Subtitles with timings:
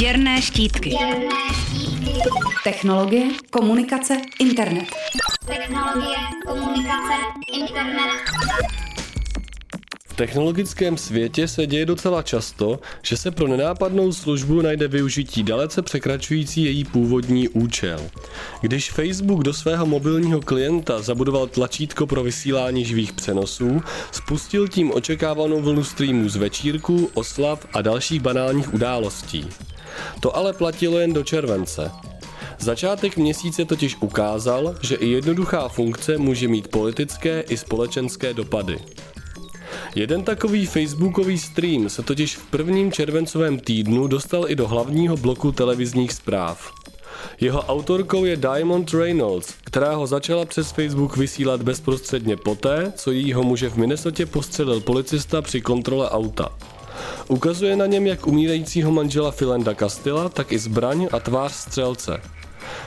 [0.00, 0.90] Děrné štítky.
[0.90, 2.12] Děrné štítky.
[2.64, 4.84] Technologie, komunikace, internet.
[5.46, 7.14] Technologie, komunikace,
[7.52, 8.24] internet.
[10.08, 15.82] V technologickém světě se děje docela často, že se pro nenápadnou službu najde využití dalece
[15.82, 18.00] překračující její původní účel.
[18.60, 23.82] Když Facebook do svého mobilního klienta zabudoval tlačítko pro vysílání živých přenosů,
[24.12, 29.48] spustil tím očekávanou vlnu streamů z večírků, oslav a dalších banálních událostí.
[30.20, 31.90] To ale platilo jen do července.
[32.58, 38.78] Začátek měsíce totiž ukázal, že i jednoduchá funkce může mít politické i společenské dopady.
[39.94, 45.52] Jeden takový facebookový stream se totiž v prvním červencovém týdnu dostal i do hlavního bloku
[45.52, 46.72] televizních zpráv.
[47.40, 53.42] Jeho autorkou je Diamond Reynolds, která ho začala přes Facebook vysílat bezprostředně poté, co jejího
[53.42, 56.48] muže v Minnesotě postřelil policista při kontrole auta.
[57.28, 62.20] Ukazuje na něm jak umírajícího manžela Philenda Castilla, tak i zbraň a tvář střelce.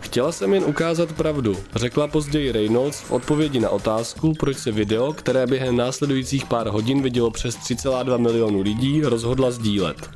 [0.00, 5.12] Chtěla jsem jen ukázat pravdu, řekla později Reynolds v odpovědi na otázku, proč se video,
[5.12, 10.10] které během následujících pár hodin vidělo přes 3,2 milionu lidí, rozhodla sdílet.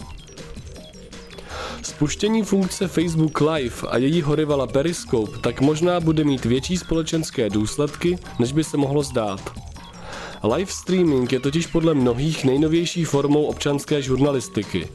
[1.82, 8.18] Spuštění funkce Facebook Live a jejího rivala Periscope tak možná bude mít větší společenské důsledky,
[8.38, 9.40] než by se mohlo zdát.
[10.52, 14.88] Live streaming je totiž podle mnohých nejnovější formou občanské žurnalistiky.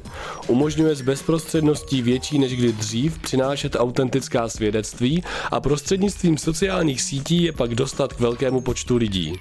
[0.47, 7.51] Umožňuje s bezprostředností větší než kdy dřív přinášet autentická svědectví a prostřednictvím sociálních sítí je
[7.51, 9.39] pak dostat k velkému počtu lidí.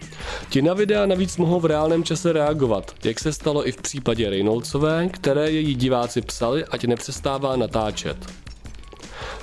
[0.51, 4.31] Ti na videa navíc mohou v reálném čase reagovat, jak se stalo i v případě
[4.31, 8.17] Reynoldsové, které její diváci psali, ať nepřestává natáčet.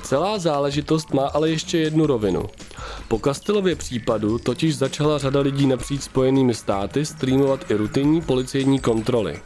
[0.03, 2.43] Celá záležitost má ale ještě jednu rovinu.
[3.07, 9.39] Po Kastelově případu totiž začala řada lidí napříč spojenými státy streamovat i rutinní policejní kontroly.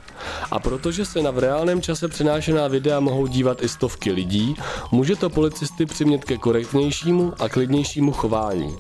[0.52, 4.56] A protože se na v reálném čase přenášená videa mohou dívat i stovky lidí,
[4.92, 8.78] může to policisty přimět ke korektnějšímu a klidnějšímu chování.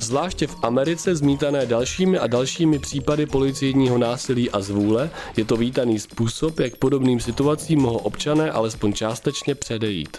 [0.00, 5.98] Zvláště v Americe zmítané dalšími a dalšími případy policejního násilí a zvůle je to vítaný
[5.98, 10.18] způsob, jak podobným situacím mohou občané alespoň částečně předejít.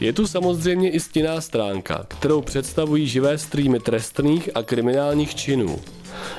[0.00, 5.78] Je tu samozřejmě i stinná stránka, kterou představují živé streamy trestných a kriminálních činů.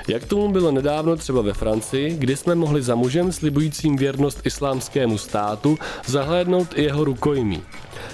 [0.07, 5.17] Jak tomu bylo nedávno třeba ve Francii, kdy jsme mohli za mužem slibujícím věrnost islámskému
[5.17, 7.61] státu zahlédnout i jeho rukojmí.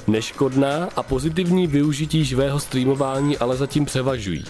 [0.07, 4.43] Neškodná a pozitivní využití živého streamování ale zatím převažují.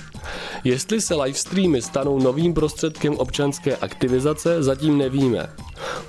[0.64, 5.50] Jestli se livestreamy stanou novým prostředkem občanské aktivizace, zatím nevíme.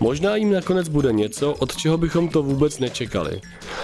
[0.02, 3.40] Možná jim nakonec bude něco, od čeho bychom to vůbec nečekali.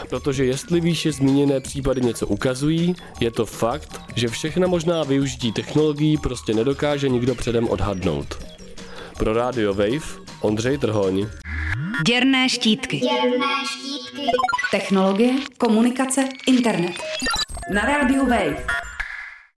[0.08, 6.16] Protože jestli výše zmíněné případy něco ukazují, je to fakt, že všechna možná využití technologií
[6.16, 8.38] prostě nedokáže nikdo předem odhadnout.
[9.18, 10.06] Pro Radio Wave
[10.40, 11.26] Ondřej Trhoň.
[12.06, 12.98] Děrné štítky.
[12.98, 14.26] Děrné štítky.
[14.70, 16.94] Technologie, komunikace, internet.
[17.74, 18.87] Na rádiu Wave.